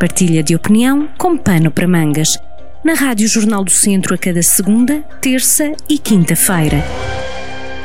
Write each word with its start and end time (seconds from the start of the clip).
partilha 0.00 0.42
de 0.42 0.56
opinião 0.56 1.10
com 1.18 1.36
pano 1.36 1.70
para 1.70 1.86
mangas. 1.86 2.38
Na 2.82 2.94
Rádio 2.94 3.28
Jornal 3.28 3.62
do 3.62 3.70
Centro 3.70 4.14
a 4.14 4.18
cada 4.18 4.42
segunda, 4.42 5.02
terça 5.20 5.74
e 5.90 5.98
quinta-feira. 5.98 6.82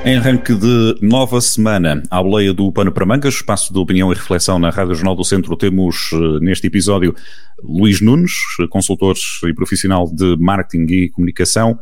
Em 0.05 0.15
arranque 0.15 0.55
de 0.55 0.97
nova 1.01 1.41
semana, 1.41 2.01
à 2.09 2.23
boleia 2.23 2.53
do 2.53 2.71
Pano 2.71 2.93
para 2.93 3.05
Mangas, 3.05 3.33
espaço 3.33 3.73
de 3.73 3.79
opinião 3.79 4.13
e 4.13 4.15
reflexão 4.15 4.57
na 4.57 4.69
Rádio 4.69 4.95
Jornal 4.95 5.15
do 5.15 5.25
Centro, 5.25 5.57
temos 5.57 6.11
eh, 6.13 6.39
neste 6.39 6.67
episódio 6.67 7.13
Luís 7.61 7.99
Nunes, 7.99 8.31
consultor 8.69 9.15
e 9.43 9.53
profissional 9.53 10.09
de 10.09 10.37
marketing 10.39 10.85
e 10.93 11.09
comunicação. 11.09 11.77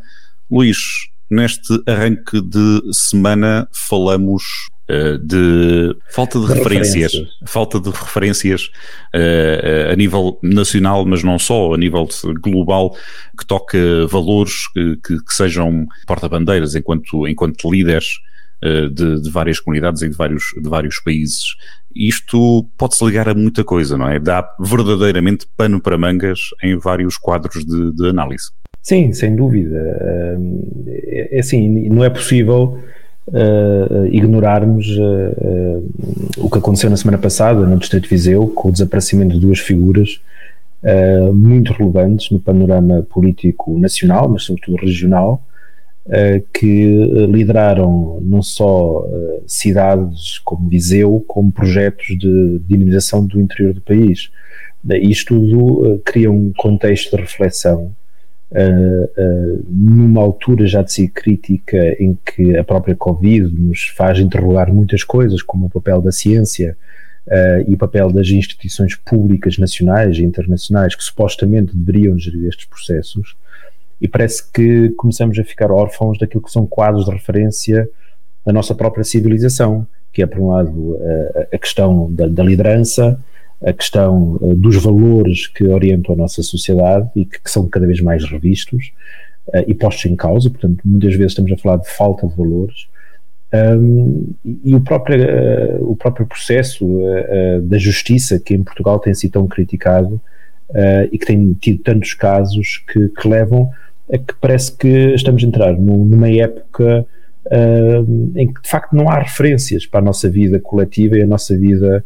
Luís, 0.49 0.77
neste 1.29 1.79
arranque 1.85 2.41
de 2.41 2.81
semana 2.91 3.67
falamos 3.71 4.43
de 5.23 5.95
falta 6.09 6.39
de, 6.39 6.47
de 6.47 6.53
referências, 6.53 7.11
falta 7.45 7.79
de 7.79 7.89
referências 7.89 8.69
uh, 9.15 9.91
a 9.91 9.95
nível 9.95 10.37
nacional, 10.43 11.05
mas 11.05 11.23
não 11.23 11.39
só, 11.39 11.73
a 11.73 11.77
nível 11.77 12.07
global, 12.41 12.95
que 13.37 13.45
toca 13.45 13.77
valores 14.07 14.67
que, 14.73 14.97
que, 14.97 15.23
que 15.23 15.33
sejam 15.33 15.87
porta-bandeiras 16.05 16.75
enquanto, 16.75 17.27
enquanto 17.27 17.71
líderes 17.71 18.17
uh, 18.63 18.89
de, 18.89 19.21
de, 19.21 19.29
várias 19.29 19.59
comunidades 19.59 20.01
e 20.01 20.09
de 20.09 20.17
vários, 20.17 20.43
de 20.61 20.69
vários 20.69 20.99
países. 20.99 21.55
Isto 21.95 22.67
pode-se 22.77 23.05
ligar 23.05 23.29
a 23.29 23.33
muita 23.33 23.63
coisa, 23.63 23.97
não 23.97 24.09
é? 24.09 24.19
Dá 24.19 24.45
verdadeiramente 24.59 25.47
pano 25.55 25.79
para 25.79 25.97
mangas 25.97 26.39
em 26.61 26.77
vários 26.77 27.17
quadros 27.17 27.63
de, 27.63 27.93
de 27.93 28.09
análise. 28.09 28.51
Sim, 28.81 29.13
sem 29.13 29.33
dúvida. 29.33 29.79
É 30.85 31.39
assim, 31.39 31.87
não 31.87 32.03
é 32.03 32.09
possível 32.09 32.83
uh, 33.27 34.07
ignorarmos 34.07 34.87
uh, 34.97 35.91
o 36.37 36.49
que 36.49 36.57
aconteceu 36.57 36.89
na 36.89 36.97
semana 36.97 37.17
passada 37.17 37.65
no 37.65 37.77
Distrito 37.77 38.03
de 38.03 38.09
Viseu, 38.09 38.47
com 38.47 38.69
o 38.69 38.71
desaparecimento 38.71 39.35
de 39.35 39.39
duas 39.39 39.59
figuras 39.59 40.21
muito 41.33 41.71
relevantes 41.71 42.29
no 42.29 42.41
panorama 42.41 43.03
político 43.03 43.79
nacional, 43.79 44.27
mas 44.27 44.43
sobretudo 44.43 44.75
regional, 44.75 45.41
que 46.51 46.85
lideraram 47.31 48.19
não 48.21 48.41
só 48.41 49.07
cidades 49.47 50.39
como 50.39 50.67
Viseu, 50.67 51.23
como 51.25 51.53
projetos 51.53 52.07
de 52.19 52.59
dinamização 52.67 53.25
do 53.25 53.39
interior 53.39 53.73
do 53.73 53.79
país. 53.79 54.29
Isto 55.01 55.39
tudo 55.39 56.01
cria 56.03 56.29
um 56.29 56.51
contexto 56.51 57.15
de 57.15 57.21
reflexão 57.21 57.95
uh, 58.53 59.03
uh, 59.05 59.65
numa 59.67 60.21
altura 60.21 60.65
já 60.65 60.81
de 60.81 60.93
si 60.93 61.07
crítica 61.07 61.77
em 61.99 62.17
que 62.25 62.55
a 62.55 62.63
própria 62.63 62.95
Covid 62.95 63.47
nos 63.47 63.87
faz 63.87 64.19
interrogar 64.19 64.71
muitas 64.73 65.03
coisas, 65.03 65.41
como 65.41 65.65
o 65.65 65.69
papel 65.69 66.01
da 66.01 66.11
ciência 66.11 66.77
uh, 67.27 67.69
e 67.69 67.73
o 67.73 67.77
papel 67.77 68.11
das 68.11 68.27
instituições 68.27 68.95
públicas 68.95 69.57
nacionais 69.57 70.17
e 70.17 70.23
internacionais 70.23 70.95
que 70.95 71.03
supostamente 71.03 71.75
deveriam 71.75 72.17
gerir 72.17 72.47
estes 72.47 72.65
processos, 72.65 73.35
e 73.99 74.07
parece 74.07 74.51
que 74.51 74.89
começamos 74.91 75.37
a 75.39 75.43
ficar 75.43 75.71
órfãos 75.71 76.17
daquilo 76.17 76.43
que 76.43 76.51
são 76.51 76.65
quadros 76.65 77.05
de 77.05 77.11
referência 77.11 77.89
da 78.45 78.51
nossa 78.51 78.75
própria 78.75 79.03
civilização, 79.03 79.87
que 80.11 80.21
é, 80.21 80.25
por 80.25 80.39
um 80.39 80.49
lado, 80.49 80.99
a, 81.35 81.55
a 81.55 81.57
questão 81.57 82.11
da, 82.11 82.27
da 82.27 82.43
liderança, 82.43 83.19
a 83.65 83.71
questão 83.71 84.37
uh, 84.41 84.55
dos 84.55 84.75
valores 84.75 85.47
que 85.47 85.65
orientam 85.65 86.13
a 86.13 86.17
nossa 86.17 86.43
sociedade 86.43 87.09
e 87.15 87.25
que, 87.25 87.41
que 87.41 87.49
são 87.49 87.67
cada 87.67 87.87
vez 87.87 88.01
mais 88.01 88.23
revistos 88.25 88.91
uh, 89.47 89.63
e 89.65 89.73
postos 89.73 90.05
em 90.05 90.15
causa, 90.15 90.49
portanto, 90.49 90.81
muitas 90.83 91.13
vezes 91.15 91.31
estamos 91.31 91.51
a 91.51 91.57
falar 91.57 91.77
de 91.77 91.89
falta 91.89 92.27
de 92.27 92.35
valores. 92.35 92.87
Um, 93.53 94.33
e 94.63 94.75
o 94.75 94.81
próprio, 94.81 95.23
uh, 95.23 95.91
o 95.91 95.95
próprio 95.95 96.25
processo 96.25 96.85
da 97.63 97.77
justiça, 97.77 98.39
que 98.39 98.53
em 98.53 98.63
Portugal 98.63 98.99
tem 98.99 99.13
sido 99.13 99.33
tão 99.33 99.47
criticado 99.47 100.19
e 101.11 101.19
que 101.19 101.25
tem 101.25 101.53
tido 101.53 101.83
tantos 101.83 102.15
casos 102.15 102.83
que, 102.91 103.09
que, 103.09 103.27
levam 103.27 103.69
a 104.11 104.17
que 104.17 104.33
parece 104.41 104.75
que 104.75 105.13
estamos 105.13 105.43
a 105.43 105.47
entrar 105.47 105.73
numa 105.73 106.29
época 106.29 107.05
em 108.35 108.51
que 108.51 108.59
de 108.59 108.69
facto 108.69 108.95
não 108.95 109.07
há 109.07 109.19
referências 109.19 109.85
para 109.85 109.99
a 109.99 110.03
nossa 110.03 110.27
vida 110.27 110.59
coletiva 110.59 111.15
e 111.15 111.21
a 111.21 111.27
nossa 111.27 111.55
vida 111.55 112.03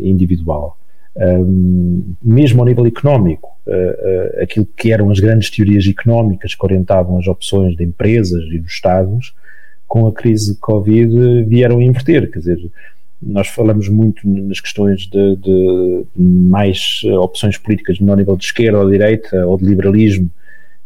individual. 0.00 0.78
Um, 1.14 2.14
mesmo 2.22 2.60
ao 2.60 2.66
nível 2.66 2.86
económico, 2.86 3.50
uh, 3.66 3.70
uh, 3.70 4.42
aquilo 4.42 4.66
que 4.76 4.92
eram 4.92 5.10
as 5.10 5.20
grandes 5.20 5.50
teorias 5.50 5.86
económicas 5.86 6.54
que 6.54 6.64
orientavam 6.64 7.18
as 7.18 7.26
opções 7.26 7.76
de 7.76 7.84
empresas 7.84 8.44
e 8.50 8.58
dos 8.58 8.72
Estados, 8.72 9.34
com 9.86 10.06
a 10.06 10.12
crise 10.12 10.56
Covid 10.58 11.44
vieram 11.44 11.78
a 11.78 11.84
inverter, 11.84 12.30
quer 12.30 12.38
dizer, 12.38 12.58
nós 13.22 13.46
falamos 13.48 13.88
muito 13.88 14.26
nas 14.26 14.58
questões 14.58 15.02
de, 15.06 15.36
de 15.36 16.04
mais 16.16 17.02
opções 17.20 17.58
políticas 17.58 18.00
no 18.00 18.16
nível 18.16 18.36
de 18.36 18.44
esquerda 18.44 18.78
ou 18.78 18.86
de 18.86 18.92
direita 18.92 19.46
ou 19.46 19.58
de 19.58 19.66
liberalismo 19.66 20.30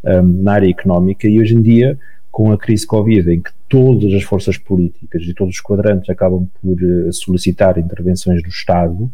um, 0.05 0.43
na 0.43 0.55
área 0.55 0.69
económica 0.69 1.29
e 1.29 1.41
hoje 1.41 1.55
em 1.55 1.63
dia 1.63 1.97
com 2.37 2.53
a 2.53 2.59
crise 2.59 2.87
Covid, 2.87 3.33
em 3.33 3.41
que 3.41 3.51
todas 3.67 4.13
as 4.13 4.23
forças 4.23 4.59
políticas 4.59 5.23
e 5.23 5.33
todos 5.33 5.55
os 5.55 5.61
quadrantes 5.63 6.11
acabam 6.11 6.47
por 6.61 6.77
uh, 6.83 7.11
solicitar 7.11 7.79
intervenções 7.79 8.43
do 8.43 8.51
Estado, 8.51 9.11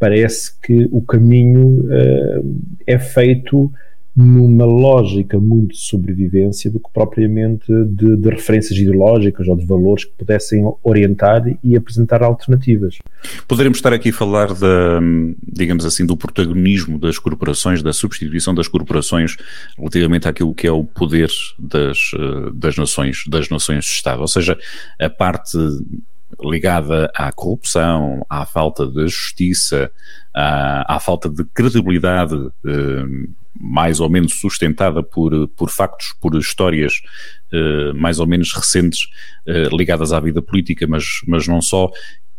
parece 0.00 0.52
que 0.60 0.88
o 0.90 1.00
caminho 1.00 1.84
uh, 1.84 2.60
é 2.84 2.98
feito 2.98 3.72
numa 4.16 4.64
lógica 4.64 5.38
muito 5.38 5.72
de 5.72 5.80
sobrevivência 5.80 6.70
do 6.70 6.80
que 6.80 6.88
propriamente 6.90 7.66
de, 7.68 8.16
de, 8.16 8.30
referências 8.30 8.78
ideológicas 8.78 9.46
ou 9.46 9.54
de 9.54 9.66
valores 9.66 10.06
que 10.06 10.12
pudessem 10.12 10.64
orientar 10.82 11.42
e 11.62 11.76
apresentar 11.76 12.22
alternativas. 12.22 12.96
Poderemos 13.46 13.76
estar 13.76 13.92
aqui 13.92 14.08
a 14.08 14.12
falar 14.14 14.54
da, 14.54 15.00
digamos 15.46 15.84
assim, 15.84 16.06
do 16.06 16.16
protagonismo 16.16 16.98
das 16.98 17.18
corporações, 17.18 17.82
da 17.82 17.92
substituição 17.92 18.54
das 18.54 18.68
corporações 18.68 19.36
relativamente 19.76 20.26
àquilo 20.26 20.54
que 20.54 20.66
é 20.66 20.72
o 20.72 20.82
poder 20.82 21.28
das, 21.58 21.98
eh, 22.14 22.50
das 22.54 22.76
nações, 22.78 23.24
das 23.28 23.50
nações 23.50 23.84
de 23.84 23.90
Estado, 23.90 24.22
ou 24.22 24.28
seja, 24.28 24.56
a 24.98 25.10
parte 25.10 25.58
ligada 26.42 27.10
à 27.14 27.30
corrupção, 27.32 28.24
à 28.30 28.46
falta 28.46 28.86
de 28.86 29.08
justiça, 29.08 29.90
à, 30.34 30.96
à 30.96 31.00
falta 31.00 31.28
de 31.28 31.44
credibilidade 31.44 32.34
eh, 32.64 33.04
mais 33.60 34.00
ou 34.00 34.08
menos 34.08 34.34
sustentada 34.34 35.02
por, 35.02 35.48
por 35.48 35.70
factos, 35.70 36.14
por 36.20 36.36
histórias 36.36 37.00
uh, 37.52 37.94
mais 37.94 38.18
ou 38.18 38.26
menos 38.26 38.52
recentes 38.52 39.08
uh, 39.46 39.74
ligadas 39.76 40.12
à 40.12 40.20
vida 40.20 40.42
política, 40.42 40.86
mas, 40.86 41.20
mas 41.26 41.46
não 41.46 41.60
só. 41.60 41.90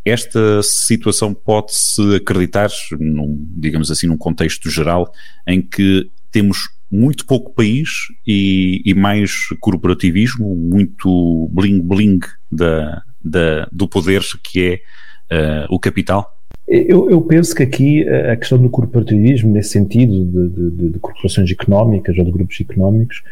Esta 0.05 0.63
situação 0.63 1.33
pode-se 1.33 2.15
acreditar, 2.15 2.69
num, 2.97 3.45
digamos 3.57 3.91
assim, 3.91 4.07
num 4.07 4.17
contexto 4.17 4.69
geral, 4.69 5.11
em 5.45 5.61
que 5.61 6.09
temos 6.31 6.69
muito 6.89 7.25
pouco 7.25 7.53
país 7.53 7.89
e, 8.25 8.81
e 8.85 8.93
mais 8.93 9.49
corporativismo, 9.59 10.55
muito 10.55 11.49
bling-bling 11.53 12.19
da, 12.49 13.03
da, 13.23 13.67
do 13.71 13.87
poder 13.87 14.23
que 14.41 14.81
é 15.29 15.65
uh, 15.65 15.67
o 15.69 15.79
capital? 15.79 16.36
Eu, 16.67 17.09
eu, 17.09 17.21
penso 17.21 17.55
que 17.55 17.63
aqui 17.63 18.07
a 18.09 18.35
questão 18.35 18.57
do 18.57 18.69
corporativismo, 18.69 19.53
nesse 19.53 19.69
sentido 19.69 20.25
de, 20.25 20.49
de, 20.49 20.89
de, 20.89 20.99
corporações 20.99 21.49
económicas 21.49 22.17
ou 22.17 22.25
de 22.25 22.31
grupos 22.31 22.59
económicos, 22.59 23.23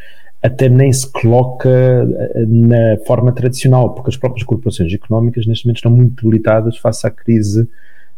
até 0.42 0.70
nem 0.70 0.94
se 0.94 1.12
coloca 1.12 1.70
eh, 1.70 2.46
na 2.48 2.98
forma 3.06 3.34
tradicional, 3.34 3.94
porque 3.94 4.10
as 4.10 4.18
próprias 4.18 4.46
corporações 4.46 4.94
económicas 4.94 5.46
neste 5.46 5.66
momento 5.66 5.78
estão 5.78 5.92
muito 5.92 6.24
debilitadas 6.24 6.78
face 6.78 7.06
à 7.06 7.10
crise 7.10 7.68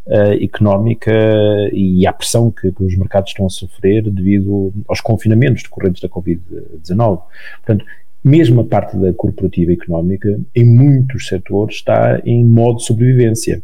uh, 0.08 0.44
económica 0.44 1.12
e 1.72 2.06
à 2.06 2.12
pressão 2.12 2.52
que, 2.52 2.72
que, 2.72 2.84
os 2.84 2.96
mercados 2.98 3.32
estão 3.32 3.46
a 3.46 3.50
sofrer 3.50 4.10
devido 4.12 4.74
aos 4.88 5.00
confinamentos 5.00 5.64
decorrentes 5.64 6.02
da 6.02 6.10
Covid-19. 6.10 7.22
Portanto, 7.66 7.86
mesmo 8.28 8.62
a 8.62 8.66
parte 8.66 8.98
da 8.98 9.14
corporativa 9.14 9.72
económica, 9.72 10.40
em 10.54 10.66
muitos 10.66 11.28
setores, 11.28 11.76
está 11.76 12.22
em 12.26 12.44
modo 12.44 12.78
de 12.78 12.86
sobrevivência. 12.86 13.64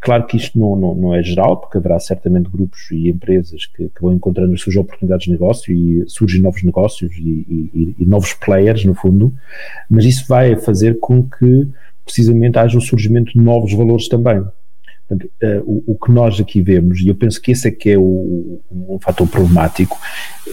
Claro 0.00 0.26
que 0.26 0.36
isto 0.36 0.58
não, 0.58 0.76
não, 0.76 0.94
não 0.94 1.14
é 1.14 1.22
geral, 1.22 1.56
porque 1.56 1.78
haverá 1.78 1.98
certamente 1.98 2.48
grupos 2.48 2.90
e 2.92 3.08
empresas 3.08 3.66
que, 3.66 3.88
que 3.88 4.02
vão 4.02 4.12
encontrando 4.12 4.52
as 4.52 4.60
suas 4.60 4.76
oportunidades 4.76 5.24
de 5.24 5.32
negócio 5.32 5.74
e 5.74 6.04
surgem 6.08 6.40
novos 6.40 6.62
negócios 6.62 7.10
e, 7.16 7.70
e, 7.74 7.96
e, 7.98 8.04
novos 8.04 8.34
players, 8.34 8.84
no 8.84 8.94
fundo, 8.94 9.32
mas 9.90 10.04
isso 10.04 10.26
vai 10.28 10.56
fazer 10.56 10.98
com 11.00 11.22
que 11.22 11.66
precisamente 12.04 12.58
haja 12.58 12.78
o 12.78 12.82
surgimento 12.82 13.32
de 13.32 13.40
novos 13.40 13.72
valores 13.72 14.06
também. 14.06 14.44
Portanto, 15.06 15.30
uh, 15.42 15.62
o, 15.70 15.92
o, 15.92 15.98
que 15.98 16.10
nós 16.10 16.40
aqui 16.40 16.62
vemos, 16.62 17.00
e 17.00 17.08
eu 17.08 17.14
penso 17.14 17.40
que 17.40 17.52
esse 17.52 17.68
é 17.68 17.70
que 17.70 17.90
é 17.90 17.98
o, 17.98 18.60
um 18.70 18.98
fator 19.00 19.28
problemático, 19.28 19.98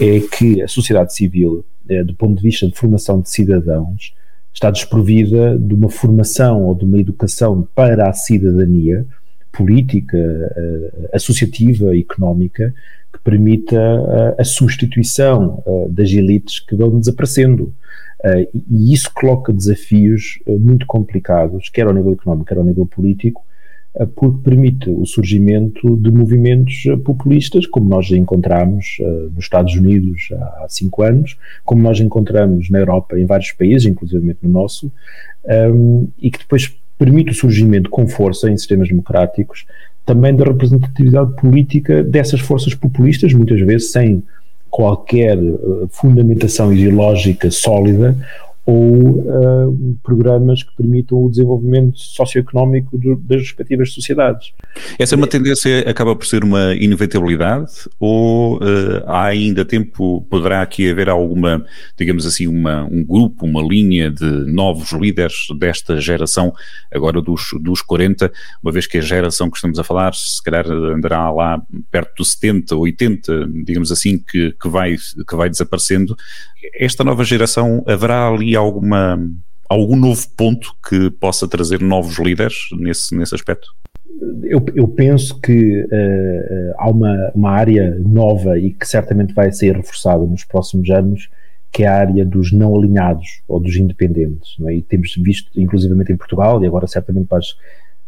é 0.00 0.20
que 0.20 0.60
a 0.62 0.68
sociedade 0.68 1.14
civil, 1.14 1.64
uh, 1.90 2.04
do 2.04 2.14
ponto 2.14 2.36
de 2.36 2.42
vista 2.42 2.66
de 2.66 2.74
formação 2.74 3.20
de 3.20 3.30
cidadãos, 3.30 4.14
está 4.52 4.70
desprovida 4.70 5.58
de 5.58 5.72
uma 5.72 5.88
formação 5.88 6.64
ou 6.64 6.74
de 6.74 6.84
uma 6.84 6.98
educação 6.98 7.66
para 7.74 8.10
a 8.10 8.12
cidadania 8.12 9.06
política, 9.50 10.18
uh, 10.18 11.08
associativa, 11.14 11.96
económica, 11.96 12.74
que 13.12 13.18
permita 13.20 13.78
a 14.38 14.42
substituição 14.42 15.62
das 15.90 16.08
elites 16.08 16.60
que 16.60 16.74
vão 16.74 16.98
desaparecendo. 16.98 17.74
e 18.70 18.90
isso 18.90 19.10
coloca 19.12 19.52
desafios 19.52 20.38
muito 20.46 20.86
complicados, 20.86 21.68
quer 21.68 21.86
ao 21.86 21.92
nível 21.92 22.14
económico, 22.14 22.46
quer 22.46 22.56
ao 22.56 22.64
nível 22.64 22.86
político, 22.86 23.44
porque 24.14 24.42
permite 24.42 24.88
o 24.88 25.04
surgimento 25.04 25.96
de 25.96 26.10
movimentos 26.10 26.84
populistas, 27.04 27.66
como 27.66 27.88
nós 27.88 28.10
encontramos 28.10 28.96
nos 29.34 29.44
Estados 29.44 29.74
Unidos 29.74 30.28
há 30.32 30.66
cinco 30.68 31.02
anos, 31.02 31.36
como 31.64 31.82
nós 31.82 32.00
encontramos 32.00 32.70
na 32.70 32.78
Europa 32.78 33.18
em 33.18 33.26
vários 33.26 33.52
países, 33.52 33.86
inclusive 33.86 34.36
no 34.42 34.48
nosso, 34.48 34.90
e 36.18 36.30
que 36.30 36.38
depois 36.38 36.74
permite 36.98 37.32
o 37.32 37.34
surgimento 37.34 37.90
com 37.90 38.06
força 38.06 38.50
em 38.50 38.56
sistemas 38.56 38.88
democráticos 38.88 39.66
também 40.06 40.34
da 40.34 40.44
representatividade 40.44 41.34
política 41.36 42.02
dessas 42.02 42.40
forças 42.40 42.74
populistas, 42.74 43.32
muitas 43.34 43.60
vezes 43.60 43.92
sem 43.92 44.22
qualquer 44.70 45.36
fundamentação 45.90 46.72
ideológica 46.72 47.50
sólida 47.50 48.16
ou 48.64 49.18
uh, 49.18 49.98
programas 50.04 50.62
que 50.62 50.74
permitam 50.76 51.18
o 51.24 51.28
desenvolvimento 51.28 51.98
socioeconómico 51.98 52.96
do, 52.96 53.16
das 53.16 53.40
respectivas 53.40 53.92
sociedades. 53.92 54.52
Essa 54.98 55.14
é 55.14 55.16
uma 55.16 55.26
tendência, 55.26 55.80
acaba 55.88 56.14
por 56.14 56.24
ser 56.26 56.44
uma 56.44 56.72
inevitabilidade 56.74 57.72
ou 57.98 58.58
uh, 58.58 59.02
há 59.06 59.24
ainda 59.24 59.64
tempo, 59.64 60.24
poderá 60.30 60.62
aqui 60.62 60.88
haver 60.88 61.08
alguma, 61.08 61.64
digamos 61.98 62.24
assim, 62.24 62.46
uma, 62.46 62.84
um 62.84 63.04
grupo, 63.04 63.46
uma 63.46 63.62
linha 63.62 64.10
de 64.10 64.24
novos 64.24 64.92
líderes 64.92 65.46
desta 65.58 66.00
geração, 66.00 66.52
agora 66.92 67.20
dos, 67.20 67.50
dos 67.60 67.82
40, 67.82 68.30
uma 68.62 68.72
vez 68.72 68.86
que 68.86 68.98
a 68.98 69.00
geração 69.00 69.50
que 69.50 69.56
estamos 69.56 69.78
a 69.78 69.84
falar, 69.84 70.14
se 70.14 70.42
calhar 70.42 70.70
andará 70.70 71.30
lá 71.32 71.60
perto 71.90 72.18
dos 72.18 72.32
70, 72.32 72.76
80, 72.76 73.48
digamos 73.64 73.90
assim, 73.90 74.18
que, 74.18 74.52
que, 74.52 74.68
vai, 74.68 74.96
que 74.96 75.36
vai 75.36 75.50
desaparecendo, 75.50 76.16
esta 76.74 77.04
nova 77.04 77.24
geração 77.24 77.82
haverá 77.86 78.28
ali 78.28 78.54
alguma, 78.56 79.18
algum 79.68 79.96
novo 79.96 80.26
ponto 80.36 80.74
que 80.88 81.10
possa 81.10 81.48
trazer 81.48 81.80
novos 81.80 82.18
líderes 82.18 82.56
nesse, 82.78 83.16
nesse 83.16 83.34
aspecto? 83.34 83.68
Eu, 84.44 84.64
eu 84.74 84.86
penso 84.88 85.40
que 85.40 85.82
uh, 85.82 86.74
há 86.76 86.90
uma, 86.90 87.32
uma 87.34 87.50
área 87.50 87.96
nova 87.98 88.58
e 88.58 88.72
que 88.72 88.86
certamente 88.86 89.34
vai 89.34 89.50
ser 89.50 89.76
reforçada 89.76 90.24
nos 90.24 90.44
próximos 90.44 90.90
anos, 90.90 91.28
que 91.72 91.82
é 91.82 91.86
a 91.86 91.96
área 91.96 92.24
dos 92.24 92.52
não 92.52 92.76
alinhados 92.76 93.42
ou 93.48 93.58
dos 93.58 93.76
independentes. 93.76 94.56
É? 94.66 94.74
E 94.74 94.82
temos 94.82 95.14
visto, 95.16 95.50
inclusivamente 95.58 96.12
em 96.12 96.16
Portugal, 96.16 96.62
e 96.62 96.66
agora 96.66 96.86
certamente 96.86 97.26
para 97.26 97.38
as 97.38 97.56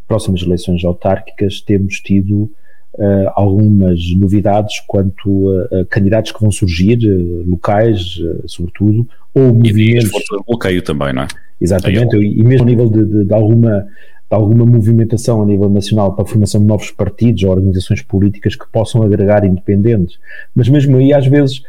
próximas 0.07 0.43
eleições 0.43 0.85
autárquicas, 0.85 1.61
temos 1.61 2.01
tido 2.01 2.53
uh, 2.95 3.31
algumas 3.35 4.01
novidades 4.17 4.81
quanto 4.87 5.51
a, 5.51 5.81
a, 5.81 5.85
candidatos 5.87 6.33
que 6.33 6.41
vão 6.41 6.51
surgir, 6.51 6.99
uh, 7.07 7.49
locais, 7.49 8.17
uh, 8.17 8.43
sobretudo, 8.47 9.09
ou 9.35 9.55
movimentos. 9.55 10.11
E 10.11 10.45
bloqueio 10.47 10.83
também, 10.83 11.13
não 11.13 11.23
é? 11.23 11.29
Exatamente, 11.61 12.17
e, 12.17 12.43
mesmo 12.43 12.63
ao 12.63 12.69
nível 12.69 12.91
de, 12.91 13.05
de, 13.05 13.25
de 13.25 13.35
alguma 13.35 13.87
de 14.31 14.35
alguma 14.35 14.65
movimentação 14.65 15.43
a 15.43 15.47
nível 15.47 15.69
nacional 15.69 16.15
para 16.15 16.25
a 16.25 16.27
formação 16.27 16.59
de 16.59 16.67
novos 16.67 16.91
partidos 16.91 17.43
ou 17.43 17.51
organizações 17.51 18.01
políticas 18.01 18.57
que 18.57 18.65
possam 18.73 19.03
agregar 19.03 19.45
independentes. 19.45 20.19
Mas 20.55 20.67
mesmo 20.67 20.97
aí, 20.97 21.13
às 21.13 21.27
vezes, 21.27 21.63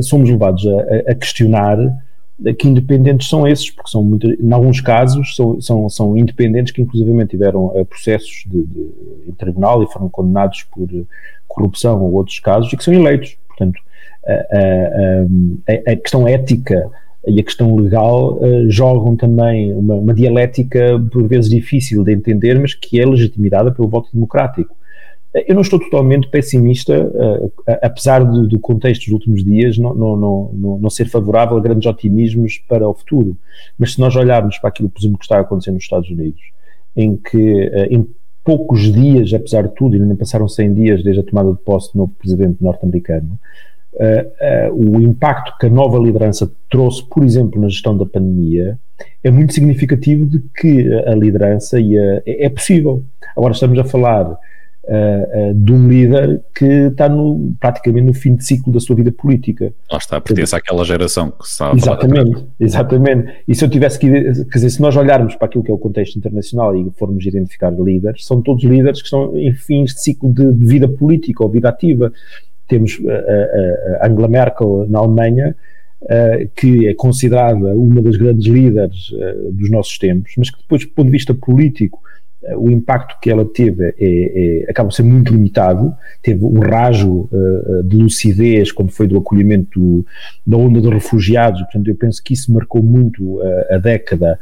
somos 0.00 0.30
levados 0.30 0.66
a, 0.66 1.12
a 1.12 1.14
questionar 1.14 1.76
que 2.56 2.68
independentes 2.68 3.28
são 3.28 3.46
esses, 3.46 3.70
porque 3.70 3.90
são 3.90 4.02
muito, 4.02 4.26
em 4.26 4.52
alguns 4.52 4.80
casos 4.80 5.34
são, 5.34 5.60
são, 5.60 5.88
são 5.88 6.16
independentes 6.16 6.72
que 6.72 6.80
inclusivamente 6.80 7.30
tiveram 7.30 7.66
uh, 7.66 7.84
processos 7.84 8.44
de, 8.46 8.62
de, 8.64 8.90
em 9.26 9.32
tribunal 9.32 9.82
e 9.82 9.92
foram 9.92 10.08
condenados 10.08 10.62
por 10.64 10.84
uh, 10.84 11.06
corrupção 11.48 12.00
ou 12.00 12.12
outros 12.12 12.38
casos 12.38 12.72
e 12.72 12.76
que 12.76 12.84
são 12.84 12.94
eleitos. 12.94 13.36
Portanto, 13.48 13.80
a, 14.26 15.92
a 15.92 15.96
questão 15.96 16.28
ética 16.28 16.88
e 17.26 17.40
a 17.40 17.42
questão 17.42 17.76
legal 17.76 18.38
uh, 18.38 18.70
jogam 18.70 19.16
também 19.16 19.72
uma, 19.74 19.94
uma, 19.94 20.14
dialética 20.14 20.98
por 21.10 21.26
vezes 21.26 21.50
difícil 21.50 22.04
de 22.04 22.12
entender, 22.12 22.58
mas 22.58 22.74
que 22.74 23.00
é 23.00 23.04
legitimada 23.04 23.72
pelo 23.72 23.88
voto 23.88 24.08
democrático. 24.12 24.74
Eu 25.34 25.54
não 25.54 25.62
estou 25.62 25.78
totalmente 25.78 26.28
pessimista, 26.28 27.06
uh, 27.06 27.52
apesar 27.82 28.24
do, 28.24 28.46
do, 28.46 28.58
contexto 28.58 29.04
dos 29.04 29.12
últimos 29.12 29.44
dias 29.44 29.76
não, 29.76 29.94
não, 29.94 30.16
não, 30.16 30.78
não, 30.78 30.90
ser 30.90 31.06
favorável 31.06 31.56
a 31.56 31.60
grandes 31.60 31.86
otimismos 31.86 32.58
para 32.66 32.88
o 32.88 32.94
futuro. 32.94 33.36
Mas 33.78 33.92
se 33.92 34.00
nós 34.00 34.16
olharmos 34.16 34.58
para 34.58 34.70
aquilo, 34.70 34.88
por 34.88 35.00
exemplo, 35.00 35.18
que 35.18 35.24
está 35.24 35.36
a 35.36 35.40
acontecer 35.40 35.70
nos 35.70 35.82
Estados 35.82 36.08
Unidos, 36.08 36.40
em 36.96 37.16
que 37.16 37.36
uh, 37.36 37.86
em 37.90 38.08
poucos 38.42 38.90
dias, 38.90 39.34
apesar 39.34 39.68
de 39.68 39.74
tudo, 39.74 39.94
ainda 39.94 40.06
nem 40.06 40.16
passaram 40.16 40.48
100 40.48 40.74
dias 40.74 41.04
desde 41.04 41.20
a 41.20 41.24
tomada 41.24 41.52
de 41.52 41.58
posse 41.58 41.92
do 41.92 41.98
novo 41.98 42.14
presidente 42.18 42.62
norte-americano, 42.64 43.38
uh, 43.92 44.72
o 44.74 45.00
impacto 45.02 45.58
que 45.58 45.66
a 45.66 45.70
nova 45.70 45.98
liderança 45.98 46.50
trouxe, 46.70 47.04
por 47.04 47.22
exemplo, 47.22 47.60
na 47.60 47.68
gestão 47.68 47.94
da 47.94 48.06
pandemia, 48.06 48.78
é 49.22 49.30
muito 49.30 49.52
significativo 49.52 50.24
de 50.24 50.40
que 50.58 50.90
a 51.06 51.14
liderança 51.14 51.76
a, 51.76 51.80
é, 51.80 52.46
é 52.46 52.48
possível. 52.48 53.04
Agora 53.36 53.52
estamos 53.52 53.78
a 53.78 53.84
falar 53.84 54.38
uh, 54.88 55.50
uh, 55.50 55.54
de 55.54 55.72
um 55.72 55.88
líder 55.88 56.40
que 56.54 56.64
está 56.64 57.08
no, 57.08 57.54
praticamente 57.60 58.06
no 58.06 58.14
fim 58.14 58.34
de 58.34 58.44
ciclo 58.44 58.72
da 58.72 58.80
sua 58.80 58.96
vida 58.96 59.12
política. 59.12 59.72
Lá 59.90 59.98
está, 59.98 60.20
pertence 60.20 60.56
àquela 60.56 60.84
geração 60.84 61.30
que 61.30 61.46
está 61.46 61.70
a 61.70 61.74
Exatamente, 61.74 62.44
exatamente. 62.58 63.34
E 63.46 63.54
se 63.54 63.64
eu 63.64 63.68
tivesse 63.68 63.98
que, 63.98 64.08
quer 64.10 64.54
dizer, 64.54 64.70
se 64.70 64.80
nós 64.80 64.96
olharmos 64.96 65.36
para 65.36 65.46
aquilo 65.46 65.62
que 65.62 65.70
é 65.70 65.74
o 65.74 65.78
contexto 65.78 66.16
internacional 66.16 66.74
e 66.74 66.90
formos 66.96 67.24
identificar 67.26 67.70
líderes, 67.70 68.26
são 68.26 68.40
todos 68.40 68.64
líderes 68.64 69.00
que 69.00 69.06
estão 69.06 69.36
em 69.36 69.52
fins 69.52 69.94
de 69.94 70.02
ciclo 70.02 70.32
de, 70.32 70.52
de 70.52 70.66
vida 70.66 70.88
política 70.88 71.44
ou 71.44 71.50
vida 71.50 71.68
ativa. 71.68 72.12
Temos 72.66 72.98
a, 73.06 74.02
a, 74.02 74.06
a 74.06 74.08
Angela 74.08 74.28
Merkel 74.28 74.86
na 74.88 74.98
Alemanha, 74.98 75.54
Uh, 76.00 76.48
que 76.54 76.86
é 76.86 76.94
considerada 76.94 77.74
uma 77.74 78.00
das 78.00 78.16
grandes 78.16 78.46
líderes 78.46 79.10
uh, 79.10 79.50
dos 79.50 79.68
nossos 79.68 79.98
tempos, 79.98 80.32
mas 80.38 80.48
que 80.48 80.58
depois, 80.58 80.84
do 80.84 80.92
ponto 80.92 81.06
de 81.06 81.10
vista 81.10 81.34
político, 81.34 82.00
o 82.56 82.70
impacto 82.70 83.18
que 83.20 83.30
ela 83.30 83.44
teve 83.44 83.94
é, 83.98 84.64
é, 84.66 84.70
acaba 84.70 84.88
por 84.88 84.94
ser 84.94 85.02
muito 85.02 85.32
limitado. 85.32 85.92
Teve 86.22 86.44
um 86.44 86.60
rajo 86.60 87.28
uh, 87.32 87.82
de 87.82 87.96
lucidez 87.96 88.70
quando 88.70 88.90
foi 88.90 89.08
do 89.08 89.18
acolhimento 89.18 89.78
do, 89.78 90.06
da 90.46 90.56
onda 90.56 90.80
de 90.80 90.88
refugiados, 90.88 91.60
portanto, 91.62 91.88
eu 91.88 91.96
penso 91.96 92.22
que 92.22 92.34
isso 92.34 92.52
marcou 92.52 92.82
muito 92.82 93.24
uh, 93.24 93.74
a 93.74 93.78
década 93.78 94.38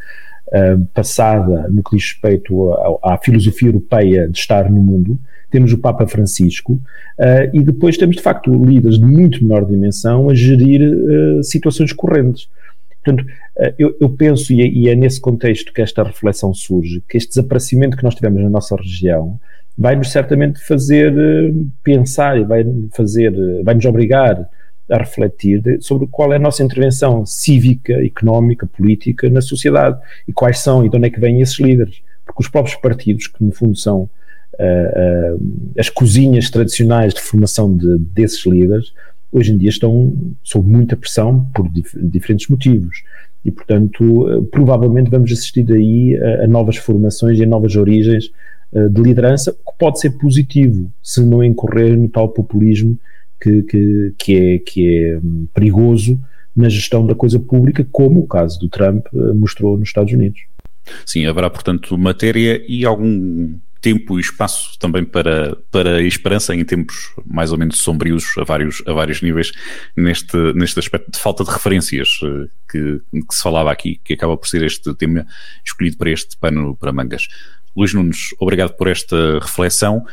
uh, 0.48 0.84
passada 0.92 1.68
no 1.68 1.82
que 1.82 1.96
diz 1.96 2.10
respeito 2.10 2.72
à, 2.72 3.14
à, 3.14 3.18
filosofia 3.18 3.68
europeia 3.68 4.28
de 4.28 4.38
estar 4.38 4.70
no 4.70 4.80
mundo. 4.80 5.18
Temos 5.50 5.72
o 5.72 5.78
Papa 5.78 6.06
Francisco 6.06 6.78
e 7.54 7.62
depois 7.62 7.96
temos, 7.96 8.16
de 8.16 8.22
facto, 8.22 8.52
líderes 8.52 8.98
de 8.98 9.06
muito 9.06 9.42
menor 9.42 9.64
dimensão 9.64 10.28
a 10.28 10.34
gerir 10.34 10.82
situações 11.44 11.92
correntes. 11.92 12.48
Portanto, 13.06 13.24
eh, 13.58 13.74
eu, 13.78 13.96
eu 14.00 14.10
penso, 14.10 14.52
e 14.52 14.62
é, 14.62 14.66
e 14.66 14.88
é, 14.88 14.96
nesse 14.96 15.20
contexto 15.20 15.72
que 15.72 15.80
esta 15.80 16.02
reflexão 16.02 16.52
surge, 16.52 17.02
que 17.08 17.16
este 17.16 17.28
desaparecimento 17.28 17.96
que 17.96 18.02
nós 18.02 18.16
tivemos 18.16 18.42
na 18.42 18.50
nossa 18.50 18.74
região 18.74 19.38
vai-nos 19.78 20.10
certamente 20.10 20.58
fazer 20.60 21.12
eh, 21.16 21.52
pensar 21.84 22.38
e 22.38 22.44
vai 22.44 22.64
fazer, 22.92 23.32
eh, 23.32 23.62
vai-nos 23.62 23.84
obrigar 23.84 24.48
a 24.90 24.98
refletir 24.98 25.62
sobre 25.80 26.06
qual 26.08 26.32
é 26.32 26.36
a 26.36 26.40
nossa 26.40 26.62
intervenção 26.62 27.24
cívica, 27.26 27.92
económica, 28.04 28.66
política 28.66 29.28
na 29.28 29.40
sociedade 29.40 30.00
e 30.26 30.32
quais 30.32 30.60
são 30.60 30.84
e 30.84 30.88
de 30.88 30.96
onde 30.96 31.06
é 31.06 31.10
que 31.10 31.20
vêm 31.20 31.40
esses 31.40 31.58
líderes. 31.58 32.00
Porque 32.24 32.42
os 32.42 32.48
próprios 32.48 32.76
partidos, 32.76 33.26
que 33.26 33.42
no 33.42 33.50
fundo 33.50 33.76
são 33.76 34.02
uh, 34.02 35.34
uh, 35.34 35.72
as 35.76 35.90
cozinhas 35.90 36.50
tradicionais 36.50 37.12
de 37.12 37.20
formação 37.20 37.76
de, 37.76 37.98
desses 37.98 38.46
líderes, 38.46 38.92
hoje 39.30 39.52
em 39.52 39.58
dia 39.58 39.68
estão 39.68 40.12
sob 40.42 40.68
muita 40.68 40.96
pressão 40.96 41.46
por 41.54 41.68
dif 41.68 41.96
diferentes 42.00 42.48
motivos. 42.48 43.02
E, 43.44 43.50
portanto, 43.50 44.28
eh, 44.28 44.40
provavelmente 44.50 45.08
vamos 45.08 45.30
assistir 45.30 45.70
aí 45.72 46.16
a, 46.16 46.44
a 46.44 46.46
novas 46.48 46.76
formações 46.76 47.38
e 47.38 47.44
a 47.44 47.46
novas 47.46 47.76
origens 47.76 48.30
uh, 48.72 48.90
de 48.90 49.00
liderança, 49.00 49.52
o 49.64 49.70
que 49.70 49.78
pode 49.78 50.00
ser 50.00 50.10
positivo, 50.18 50.90
se 51.00 51.24
não 51.24 51.44
incorrer 51.44 51.96
no 51.96 52.08
tal 52.08 52.28
populismo 52.28 52.98
que, 53.40 53.62
que, 53.62 54.14
que 54.18 54.36
é, 54.36 54.58
que 54.58 55.04
é 55.04 55.18
um, 55.18 55.46
perigoso 55.54 56.20
na 56.56 56.68
gestão 56.68 57.06
da 57.06 57.14
coisa 57.14 57.38
pública, 57.38 57.86
como 57.92 58.20
o 58.20 58.26
caso 58.26 58.58
do 58.58 58.68
Trump 58.68 59.06
uh, 59.12 59.34
mostrou 59.34 59.78
nos 59.78 59.88
Estados 59.88 60.12
Unidos. 60.12 60.40
Sim, 61.04 61.26
haverá, 61.26 61.48
portanto, 61.48 61.96
matéria 61.96 62.64
e 62.68 62.84
algum 62.84 63.54
tempo 63.86 64.18
e 64.18 64.20
espaço 64.20 64.76
também 64.80 65.04
para, 65.04 65.54
para 65.70 66.02
esperança 66.02 66.52
em 66.52 66.64
tempos 66.64 67.14
mais 67.24 67.52
ou 67.52 67.58
menos 67.58 67.78
sombrios 67.78 68.36
a 68.36 68.42
vários, 68.42 68.82
a 68.84 68.92
vários 68.92 69.22
níveis 69.22 69.52
neste, 69.96 70.36
neste 70.54 70.80
aspecto 70.80 71.12
de 71.12 71.20
falta 71.20 71.44
de 71.44 71.50
referências 71.52 72.18
eh, 72.24 72.48
que, 72.68 73.00
que 73.12 73.32
se 73.32 73.40
falava 73.40 73.70
aqui, 73.70 74.00
que 74.02 74.14
acaba 74.14 74.36
por 74.36 74.48
ser 74.48 74.64
este 74.64 74.92
tema 74.96 75.24
escolhido 75.64 75.98
para 75.98 76.10
este 76.10 76.36
pano 76.36 76.74
para 76.74 76.92
mangas. 76.92 77.28
Luís 77.76 77.94
Nunes, 77.94 78.30
obrigado 78.40 78.72
por 78.72 78.88
esta 78.88 79.38
reflexão. 79.38 80.04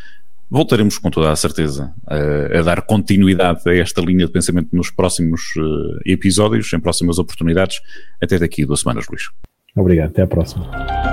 Voltaremos 0.51 0.99
com 0.99 1.09
toda 1.09 1.31
a 1.31 1.35
certeza 1.35 1.91
a, 2.05 2.59
a, 2.59 2.61
dar 2.61 2.83
continuidade 2.83 3.67
a 3.67 3.73
esta 3.73 4.01
linha 4.01 4.27
de 4.27 4.31
pensamento 4.31 4.69
nos 4.71 4.91
próximos 4.91 5.41
uh, 5.57 5.99
episódios, 6.05 6.71
em 6.71 6.79
próximas 6.79 7.17
oportunidades. 7.17 7.81
Até 8.21 8.37
daqui 8.37 8.61
a 8.61 8.67
duas 8.67 8.81
semanas, 8.81 9.07
Luís. 9.09 9.23
Obrigado, 9.75 10.09
até 10.09 10.21
à 10.21 10.27
próxima. 10.27 11.12